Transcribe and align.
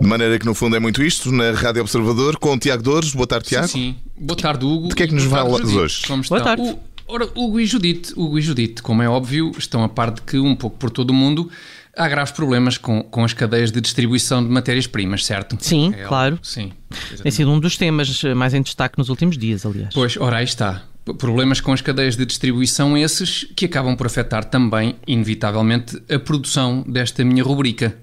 De 0.00 0.06
maneira 0.06 0.38
que, 0.38 0.44
no 0.46 0.54
fundo, 0.54 0.74
é 0.76 0.80
muito 0.80 1.02
isto, 1.02 1.30
na 1.30 1.52
Rádio 1.52 1.82
Observador, 1.82 2.36
com 2.38 2.54
o 2.54 2.58
Tiago 2.58 2.82
Dores. 2.82 3.12
Boa 3.14 3.26
tarde, 3.26 3.48
Tiago. 3.48 3.68
Sim, 3.68 3.94
sim. 3.94 3.96
Boa 4.20 4.36
tarde, 4.36 4.64
Hugo. 4.64 4.88
De 4.88 4.94
que 4.94 5.02
é 5.04 5.06
que 5.06 5.14
nos 5.14 5.22
Judite. 5.24 5.76
hoje? 5.76 6.06
Como 6.06 6.22
Boa 6.24 6.40
tarde. 6.42 6.62
O- 6.62 6.78
ora, 7.06 7.28
Hugo 7.34 7.60
e 7.60 7.66
Judite, 7.66 8.12
Hugo 8.16 8.38
e 8.38 8.42
Judite, 8.42 8.82
como 8.82 9.02
é 9.02 9.08
óbvio, 9.08 9.52
estão 9.56 9.82
a 9.84 9.88
par 9.88 10.10
de 10.10 10.22
que, 10.22 10.38
um 10.38 10.56
pouco 10.56 10.76
por 10.76 10.90
todo 10.90 11.10
o 11.10 11.14
mundo, 11.14 11.48
há 11.96 12.08
graves 12.08 12.32
problemas 12.32 12.78
com, 12.78 13.02
com 13.02 13.24
as 13.24 13.32
cadeias 13.32 13.70
de 13.70 13.80
distribuição 13.80 14.42
de 14.42 14.50
matérias-primas, 14.50 15.24
certo? 15.24 15.56
Sim, 15.60 15.94
É 15.96 16.04
claro. 16.04 16.38
Sim. 16.42 16.72
Tem 17.22 17.32
sido 17.32 17.50
um 17.50 17.58
dos 17.58 17.76
temas 17.76 18.22
eh, 18.24 18.34
mais 18.34 18.54
em 18.54 18.62
destaque 18.62 18.98
nos 18.98 19.08
últimos 19.08 19.36
dias, 19.36 19.64
aliás. 19.66 19.92
Pois, 19.92 20.16
ora, 20.16 20.36
aí 20.38 20.44
está. 20.44 20.82
Problemas 21.18 21.60
com 21.60 21.72
as 21.72 21.82
cadeias 21.82 22.16
de 22.16 22.24
distribuição 22.24 22.96
esses 22.96 23.44
que 23.54 23.66
acabam 23.66 23.94
por 23.94 24.06
afetar 24.06 24.44
também, 24.44 24.96
inevitavelmente, 25.06 26.00
a 26.10 26.18
produção 26.18 26.82
desta 26.86 27.22
minha 27.24 27.42
rubrica. 27.44 27.96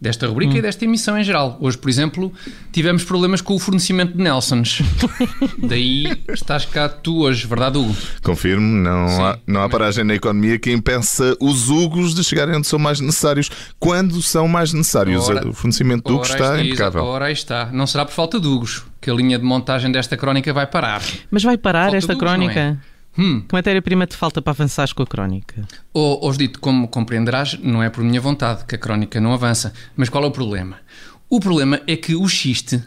Desta 0.00 0.28
rubrica 0.28 0.54
Hum. 0.54 0.58
e 0.58 0.62
desta 0.62 0.84
emissão 0.84 1.18
em 1.18 1.24
geral. 1.24 1.56
Hoje, 1.60 1.76
por 1.76 1.90
exemplo, 1.90 2.32
tivemos 2.70 3.02
problemas 3.02 3.40
com 3.40 3.56
o 3.56 3.58
fornecimento 3.58 4.16
de 4.16 4.22
Nelsons. 4.22 4.80
Daí 5.58 6.22
estás 6.28 6.64
cá 6.64 6.88
tu 6.88 7.22
hoje, 7.22 7.46
verdade, 7.48 7.78
Hugo? 7.78 7.96
Confirmo, 8.22 8.64
não 8.64 9.08
Sim, 9.08 9.22
há, 9.22 9.38
não 9.44 9.60
há 9.62 9.68
paragem 9.68 10.04
na 10.04 10.14
economia 10.14 10.56
que 10.56 10.70
impeça 10.70 11.36
os 11.40 11.68
Hugos 11.68 12.14
de 12.14 12.22
chegarem 12.22 12.54
onde 12.56 12.66
são 12.68 12.78
mais 12.78 13.00
necessários. 13.00 13.50
Quando 13.78 14.22
são 14.22 14.46
mais 14.46 14.72
necessários? 14.72 15.28
Ora- 15.28 15.48
o 15.48 15.52
fornecimento 15.52 16.06
de 16.06 16.12
Hugos 16.12 16.30
Ora, 16.30 16.38
está 16.40 16.54
aí 16.54 16.66
impecável. 16.68 17.02
Ora, 17.04 17.24
aí 17.26 17.32
está. 17.32 17.66
Não 17.72 17.86
será 17.86 18.04
por 18.04 18.12
falta 18.12 18.38
de 18.38 18.46
Hugos 18.46 18.84
que 19.00 19.10
a 19.10 19.14
linha 19.14 19.36
de 19.38 19.44
montagem 19.44 19.90
desta 19.90 20.16
crónica 20.16 20.52
vai 20.52 20.66
parar. 20.68 21.02
Mas 21.30 21.42
vai 21.42 21.56
parar 21.58 21.84
Falta 21.90 21.96
esta 21.96 22.12
não 22.12 22.18
é? 22.18 22.20
crónica? 22.20 22.78
Hum. 23.18 23.40
Que 23.40 23.52
matéria-prima 23.52 24.06
te 24.06 24.16
falta 24.16 24.40
para 24.40 24.52
avançares 24.52 24.92
com 24.92 25.02
a 25.02 25.06
crónica? 25.06 25.66
Ou, 25.92 26.32
dito, 26.32 26.60
como 26.60 26.86
compreenderás, 26.86 27.58
não 27.60 27.82
é 27.82 27.90
por 27.90 28.04
minha 28.04 28.20
vontade 28.20 28.64
que 28.64 28.76
a 28.76 28.78
crónica 28.78 29.20
não 29.20 29.32
avança. 29.32 29.72
Mas 29.96 30.08
qual 30.08 30.22
é 30.22 30.26
o 30.28 30.30
problema? 30.30 30.76
O 31.28 31.40
problema 31.40 31.80
é 31.86 31.96
que 31.96 32.14
o 32.14 32.28
xiste, 32.28 32.80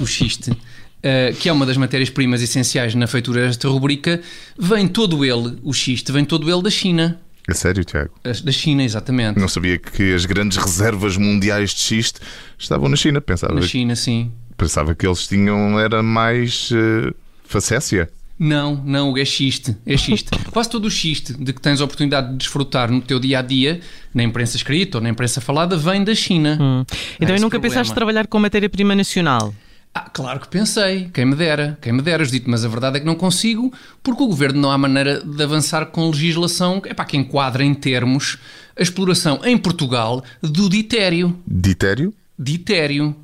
o 0.00 0.06
xiste, 0.06 0.50
eh, 1.02 1.34
que 1.38 1.48
é 1.48 1.52
uma 1.52 1.66
das 1.66 1.76
matérias-primas 1.76 2.40
essenciais 2.40 2.94
na 2.94 3.06
feitura 3.06 3.46
desta 3.46 3.68
rubrica, 3.68 4.20
vem 4.58 4.88
todo 4.88 5.24
ele, 5.24 5.58
o 5.62 5.72
xiste, 5.74 6.10
vem 6.10 6.24
todo 6.24 6.50
ele 6.50 6.62
da 6.62 6.70
China. 6.70 7.20
É 7.48 7.54
sério, 7.54 7.84
Tiago? 7.84 8.10
Da 8.24 8.50
China, 8.50 8.82
exatamente. 8.82 9.38
Não 9.38 9.46
sabia 9.46 9.78
que 9.78 10.14
as 10.14 10.24
grandes 10.24 10.56
reservas 10.56 11.16
mundiais 11.16 11.70
de 11.70 11.80
xiste 11.80 12.18
estavam 12.58 12.88
na 12.88 12.96
China. 12.96 13.20
Pensava, 13.20 13.54
Na 13.54 13.62
China, 13.62 13.94
sim. 13.94 14.32
pensava 14.56 14.96
que 14.96 15.06
eles 15.06 15.28
tinham 15.28 15.78
era 15.78 16.02
mais 16.02 16.70
uh, 16.72 17.14
facécia. 17.44 18.10
Não, 18.38 18.76
não, 18.84 19.16
é 19.16 19.24
xiste, 19.24 19.74
é 19.86 19.96
xiste. 19.96 20.30
Quase 20.52 20.68
todo 20.68 20.84
o 20.84 20.90
xiste 20.90 21.32
de 21.32 21.52
que 21.52 21.60
tens 21.60 21.80
a 21.80 21.84
oportunidade 21.84 22.32
de 22.32 22.36
desfrutar 22.36 22.90
no 22.90 23.00
teu 23.00 23.18
dia 23.18 23.38
a 23.38 23.42
dia, 23.42 23.80
na 24.12 24.22
imprensa 24.22 24.56
escrita 24.56 24.98
ou 24.98 25.02
na 25.02 25.08
imprensa 25.08 25.40
falada, 25.40 25.76
vem 25.76 26.04
da 26.04 26.14
China. 26.14 26.58
Hum. 26.60 26.84
Então, 27.16 27.34
esse 27.34 27.40
e 27.40 27.44
nunca 27.44 27.58
problema. 27.58 27.62
pensaste 27.62 27.94
trabalhar 27.94 28.26
com 28.26 28.38
matéria-prima 28.38 28.94
nacional? 28.94 29.54
Ah, 29.98 30.10
claro 30.12 30.40
que 30.40 30.48
pensei, 30.48 31.08
quem 31.10 31.24
me 31.24 31.34
dera, 31.34 31.78
quem 31.80 31.90
me 31.90 32.02
dera, 32.02 32.26
dito, 32.26 32.50
mas 32.50 32.62
a 32.66 32.68
verdade 32.68 32.98
é 32.98 33.00
que 33.00 33.06
não 33.06 33.14
consigo, 33.14 33.72
porque 34.02 34.22
o 34.22 34.26
governo 34.26 34.60
não 34.60 34.70
há 34.70 34.76
maneira 34.76 35.22
de 35.24 35.42
avançar 35.42 35.86
com 35.86 36.10
legislação 36.10 36.82
epá, 36.84 37.02
que 37.06 37.16
enquadra 37.16 37.64
em 37.64 37.72
termos 37.72 38.36
a 38.78 38.82
exploração 38.82 39.40
em 39.42 39.56
Portugal 39.56 40.22
do 40.42 40.68
ditério. 40.68 41.34
Ditério? 41.46 42.12
Ditério. 42.38 43.16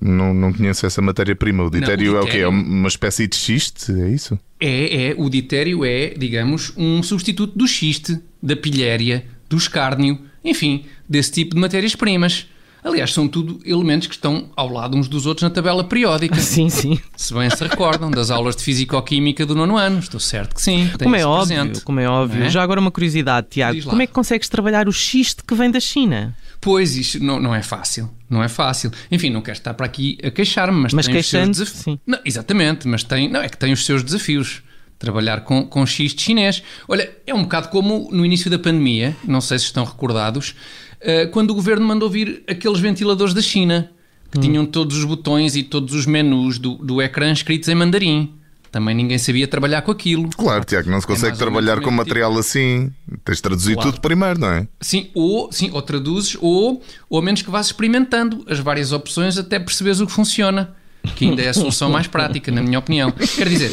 Não, 0.00 0.34
não 0.34 0.52
conheço 0.52 0.84
essa 0.84 1.00
matéria-prima. 1.00 1.64
O 1.64 1.70
ditério 1.70 2.14
o 2.14 2.16
é 2.16 2.20
o 2.20 2.26
quê? 2.26 2.38
É 2.38 2.48
uma 2.48 2.88
espécie 2.88 3.26
de 3.26 3.36
xiste? 3.36 3.92
É 3.92 4.08
isso? 4.08 4.38
É, 4.58 5.10
é, 5.10 5.14
o 5.16 5.30
ditério 5.30 5.84
é, 5.84 6.08
digamos, 6.08 6.72
um 6.76 7.02
substituto 7.02 7.56
do 7.56 7.66
xiste, 7.66 8.18
da 8.42 8.56
pilhéria, 8.56 9.24
do 9.48 9.56
escárnio, 9.56 10.18
enfim, 10.44 10.84
desse 11.08 11.32
tipo 11.32 11.54
de 11.54 11.60
matérias-primas. 11.60 12.46
Aliás, 12.82 13.12
são 13.12 13.28
tudo 13.28 13.60
elementos 13.64 14.08
que 14.08 14.14
estão 14.14 14.48
ao 14.56 14.68
lado 14.68 14.96
uns 14.96 15.06
dos 15.06 15.26
outros 15.26 15.42
na 15.42 15.50
tabela 15.50 15.84
periódica. 15.84 16.36
Sim, 16.40 16.70
sim. 16.70 16.98
Se 17.14 17.34
bem 17.34 17.50
se 17.50 17.62
recordam 17.62 18.10
das 18.10 18.30
aulas 18.30 18.56
de 18.56 18.62
Físico-Química 18.62 19.44
do 19.44 19.54
nono 19.54 19.76
ano, 19.76 19.98
estou 19.98 20.18
certo 20.18 20.54
que 20.54 20.62
sim. 20.62 20.90
Como 21.02 21.14
é 21.14 21.24
óbvio, 21.24 21.82
como 21.84 22.00
é 22.00 22.08
óbvio. 22.08 22.40
Não 22.40 22.46
é? 22.46 22.50
Já 22.50 22.62
agora 22.62 22.80
uma 22.80 22.90
curiosidade, 22.90 23.48
Tiago. 23.50 23.82
Como 23.82 24.00
é 24.00 24.06
que 24.06 24.12
consegues 24.12 24.48
trabalhar 24.48 24.88
o 24.88 24.92
xiste 24.92 25.42
que 25.46 25.54
vem 25.54 25.70
da 25.70 25.78
China? 25.78 26.34
Pois, 26.60 26.94
isto 26.96 27.22
não, 27.24 27.40
não 27.40 27.54
é 27.54 27.62
fácil. 27.62 28.10
Não 28.28 28.42
é 28.42 28.48
fácil. 28.48 28.90
Enfim, 29.10 29.30
não 29.30 29.40
quero 29.40 29.56
estar 29.56 29.72
para 29.74 29.86
aqui 29.86 30.18
a 30.22 30.30
queixar-me, 30.30 30.78
mas, 30.78 30.92
Mas 30.92 31.06
tem 31.06 31.16
os 31.16 31.26
seus 31.26 31.48
desafios. 31.48 31.98
Não, 32.06 32.18
exatamente, 32.24 32.86
mas 32.86 33.02
tem, 33.02 33.28
não, 33.30 33.40
é 33.40 33.48
que 33.48 33.56
tem 33.56 33.72
os 33.72 33.84
seus 33.86 34.02
desafios. 34.02 34.62
Trabalhar 34.98 35.40
com, 35.40 35.64
com 35.64 35.86
xiste 35.86 36.20
chinês. 36.20 36.62
Olha, 36.86 37.10
é 37.26 37.32
um 37.34 37.42
bocado 37.42 37.68
como 37.68 38.10
no 38.12 38.26
início 38.26 38.50
da 38.50 38.58
pandemia, 38.58 39.16
não 39.26 39.40
sei 39.40 39.58
se 39.58 39.64
estão 39.64 39.82
recordados, 39.84 40.54
eh, 41.00 41.24
quando 41.26 41.52
o 41.52 41.54
governo 41.54 41.86
mandou 41.86 42.10
vir 42.10 42.42
aqueles 42.46 42.78
ventiladores 42.78 43.32
da 43.32 43.40
China, 43.40 43.90
que 44.30 44.36
Hum. 44.38 44.42
tinham 44.42 44.66
todos 44.66 44.98
os 44.98 45.04
botões 45.06 45.56
e 45.56 45.62
todos 45.62 45.94
os 45.94 46.04
menus 46.04 46.58
do, 46.58 46.74
do 46.74 47.00
ecrã 47.00 47.32
escritos 47.32 47.68
em 47.70 47.74
mandarim. 47.74 48.34
Também 48.70 48.94
ninguém 48.94 49.18
sabia 49.18 49.48
trabalhar 49.48 49.82
com 49.82 49.90
aquilo. 49.90 50.28
Claro, 50.30 50.64
Tiago, 50.64 50.90
não 50.90 51.00
se 51.00 51.06
consegue 51.06 51.26
É 51.26 51.30
mais 51.30 51.40
ou 51.40 51.46
trabalhar 51.46 51.80
com 51.80 51.90
material 51.90 52.38
assim. 52.38 52.92
Tens 53.24 53.36
de 53.36 53.42
traduzir 53.42 53.74
Claro. 53.74 53.90
tudo 53.90 54.00
primeiro, 54.00 54.38
não 54.38 54.48
é? 54.48 54.68
Sim, 54.80 55.08
ou, 55.12 55.50
sim, 55.50 55.70
ou 55.72 55.82
traduzes, 55.82 56.36
ou, 56.40 56.80
ou 57.08 57.18
a 57.18 57.22
menos 57.22 57.42
que 57.42 57.50
vás 57.50 57.66
experimentando 57.66 58.44
as 58.48 58.60
várias 58.60 58.92
opções 58.92 59.36
até 59.36 59.58
perceberes 59.58 60.00
o 60.00 60.06
que 60.06 60.12
funciona. 60.12 60.74
Que 61.16 61.24
ainda 61.24 61.42
é 61.42 61.48
a 61.48 61.54
solução 61.54 61.88
mais 61.90 62.06
prática, 62.06 62.52
na 62.52 62.62
minha 62.62 62.78
opinião. 62.78 63.10
Quer 63.10 63.48
dizer, 63.48 63.72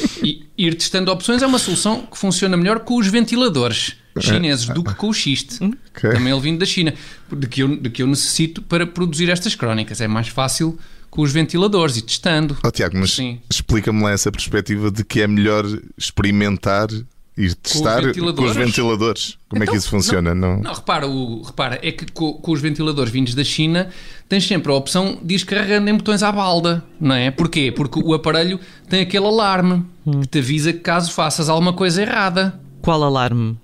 ir 0.57 0.75
testando 0.75 1.11
opções 1.11 1.41
é 1.41 1.45
uma 1.47 1.59
solução 1.59 2.07
que 2.09 2.17
funciona 2.17 2.55
melhor 2.55 2.79
com 2.79 2.95
os 2.97 3.07
ventiladores 3.07 3.97
chineses 4.19 4.65
do 4.67 4.81
que 4.83 4.95
com 4.95 5.09
o 5.09 5.13
xiste. 5.13 5.59
Ok. 5.63 6.09
Também 6.09 6.31
ele 6.31 6.41
vindo 6.41 6.57
da 6.59 6.65
China. 6.65 6.93
De 7.31 7.45
que, 7.47 7.61
eu, 7.61 7.75
de 7.75 7.89
que 7.89 8.01
eu 8.01 8.07
necessito 8.07 8.61
para 8.61 8.87
produzir 8.87 9.29
estas 9.29 9.53
crónicas. 9.55 9.99
É 9.99 10.07
mais 10.07 10.29
fácil 10.29 10.79
com 11.17 11.23
os 11.23 11.31
ventiladores 11.31 11.97
e 11.97 12.01
testando. 12.03 12.55
Oh, 12.63 12.69
Tiago, 12.69 12.95
mas 12.95 13.13
Sim. 13.15 13.39
explica-me 13.49 14.03
lá 14.03 14.11
essa 14.11 14.31
perspectiva 14.31 14.91
de 14.91 15.03
que 15.03 15.19
é 15.19 15.27
melhor 15.27 15.65
experimentar 15.97 16.87
e 17.35 17.53
testar 17.55 18.01
com 18.01 18.07
os 18.09 18.15
ventiladores. 18.15 18.55
ventiladores? 18.55 19.37
Como 19.49 19.63
é 19.63 19.65
que 19.65 19.71
Então, 19.71 19.79
isso 19.79 19.89
funciona? 19.89 20.35
Não... 20.35 20.59
Não, 20.59 20.73
repara, 20.73 21.07
o, 21.07 21.41
repara 21.41 21.79
é 21.81 21.91
que 21.91 22.05
co- 22.11 22.35
com, 22.35 22.51
os 22.51 22.61
ventiladores 22.61 23.11
vindos 23.11 23.33
da 23.33 23.43
China 23.43 23.89
tens 24.29 24.45
sempre 24.47 24.71
a 24.71 24.75
opção 24.75 25.17
de 25.23 25.35
ir 25.35 25.45
carregando 25.45 25.89
em 25.89 25.95
botões 25.97 26.21
à 26.21 26.31
balda, 26.31 26.83
não 26.99 27.15
é? 27.15 27.31
Porquê? 27.31 27.71
Porque 27.71 27.99
o 27.99 28.13
aparelho 28.13 28.59
tem 28.87 29.01
aquele 29.01 29.25
alarme 29.25 29.83
que 30.21 30.27
te 30.27 30.37
avisa 30.39 30.71
que 30.71 30.79
caso 30.79 31.11
faças 31.11 31.49
alguma 31.49 31.73
coisa 31.73 32.01
errada. 32.01 32.59
Qual 32.81 33.01
alarme? 33.03 33.57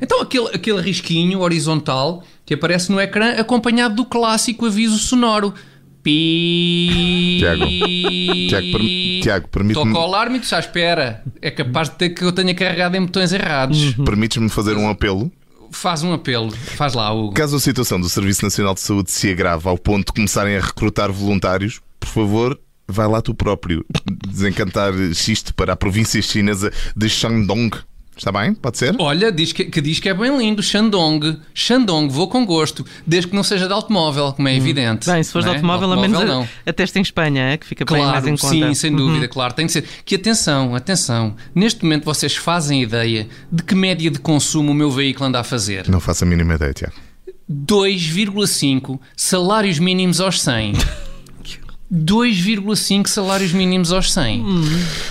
Então 0.00 0.20
aquele, 0.22 0.48
aquele 0.54 0.80
risquinho 0.80 1.40
horizontal 1.40 2.24
que 2.46 2.54
aparece 2.54 2.90
no 2.90 3.00
ecrã 3.00 3.32
acompanhado 3.38 3.94
do 3.94 4.04
clássico 4.04 4.66
aviso 4.66 4.98
sonoro. 4.98 5.52
Pi. 6.04 7.38
Tiago, 7.40 7.66
Tiago, 8.48 8.72
per- 8.72 9.20
Tiago, 9.22 9.48
permite-me 9.48 9.92
Toca 9.92 9.98
o 9.98 10.02
alarme 10.02 10.36
e 10.38 10.40
tu 10.40 10.54
à 10.54 10.58
espera. 10.58 11.24
É 11.40 11.50
capaz 11.50 11.88
de 11.88 11.96
ter 11.96 12.10
que 12.10 12.22
eu 12.22 12.30
tenha 12.30 12.54
carregado 12.54 12.96
em 12.96 13.00
botões 13.00 13.32
errados. 13.32 13.94
permites-me 14.04 14.48
fazer 14.48 14.76
um 14.76 14.88
apelo? 14.88 15.32
Faz 15.70 16.02
um 16.04 16.12
apelo. 16.12 16.50
Faz 16.52 16.94
lá, 16.94 17.10
Hugo. 17.12 17.32
Caso 17.34 17.56
a 17.56 17.60
situação 17.60 18.00
do 18.00 18.08
Serviço 18.08 18.44
Nacional 18.44 18.74
de 18.74 18.80
Saúde 18.80 19.10
se 19.10 19.30
agrave 19.30 19.66
ao 19.68 19.76
ponto 19.78 20.06
de 20.06 20.12
começarem 20.12 20.56
a 20.56 20.60
recrutar 20.60 21.10
voluntários, 21.10 21.80
por 21.98 22.08
favor, 22.08 22.60
vai 22.86 23.08
lá 23.08 23.20
tu 23.20 23.34
próprio 23.34 23.84
desencantar 24.28 24.92
xiste 25.14 25.52
para 25.52 25.72
a 25.72 25.76
província 25.76 26.20
chinesa 26.22 26.70
de 26.96 27.08
Shandong. 27.08 27.70
Está 28.16 28.30
bem? 28.30 28.54
Pode 28.54 28.78
ser? 28.78 28.94
Olha, 28.98 29.30
diz 29.32 29.52
que, 29.52 29.64
que 29.64 29.80
diz 29.80 29.98
que 29.98 30.08
é 30.08 30.14
bem 30.14 30.36
lindo, 30.38 30.62
Shandong. 30.62 31.38
Shandong, 31.52 32.08
vou 32.12 32.28
com 32.28 32.46
gosto, 32.46 32.84
desde 33.06 33.28
que 33.28 33.34
não 33.36 33.42
seja 33.42 33.66
de 33.66 33.72
automóvel, 33.72 34.32
como 34.32 34.46
é 34.48 34.56
evidente. 34.56 35.10
Bem, 35.10 35.22
se 35.22 35.32
fores 35.32 35.44
de 35.44 35.50
é? 35.52 35.54
automóvel, 35.56 35.92
ao 35.92 36.00
menos 36.00 36.24
não. 36.24 36.42
a, 36.42 36.70
a 36.70 36.72
testa 36.72 36.98
em 36.98 37.02
Espanha, 37.02 37.42
é? 37.50 37.56
que 37.56 37.66
fica 37.66 37.84
bem 37.84 38.02
mais 38.04 38.26
em 38.26 38.36
Claro, 38.36 38.54
conta. 38.56 38.68
sim, 38.68 38.74
sem 38.74 38.94
dúvida, 38.94 39.26
claro, 39.28 39.52
tem 39.54 39.66
de 39.66 39.72
ser. 39.72 39.84
Que 40.04 40.14
atenção, 40.14 40.74
atenção, 40.74 41.34
neste 41.54 41.82
momento 41.82 42.04
vocês 42.04 42.36
fazem 42.36 42.82
ideia 42.82 43.28
de 43.50 43.62
que 43.62 43.74
média 43.74 44.10
de 44.10 44.18
consumo 44.18 44.70
o 44.70 44.74
meu 44.74 44.90
veículo 44.90 45.26
anda 45.26 45.40
a 45.40 45.44
fazer? 45.44 45.88
Não 45.88 46.00
faço 46.00 46.24
a 46.24 46.26
mínima 46.26 46.54
ideia, 46.54 46.72
Tiago. 46.72 46.94
2,5 47.50 48.98
salários 49.16 49.78
mínimos 49.78 50.20
aos 50.20 50.40
100. 50.40 50.72
2,5 51.94 53.06
salários 53.06 53.52
mínimos 53.52 53.92
aos 53.92 54.12
100. 54.12 54.44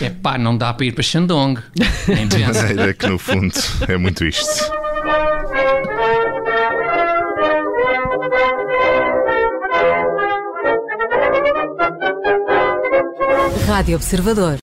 É 0.01 0.09
pá, 0.09 0.37
não 0.37 0.57
dá 0.57 0.73
para 0.73 0.85
ir 0.85 0.91
para 0.91 1.03
Shandong. 1.03 1.59
Nem 2.07 2.27
De 2.27 2.35
pensa. 2.37 2.61
maneira 2.63 2.93
que, 2.93 3.07
no 3.07 3.17
fundo, 3.17 3.53
é 3.87 3.97
muito 3.97 4.25
isto. 4.25 4.71
Rádio 13.67 13.95
Observador. 13.95 14.59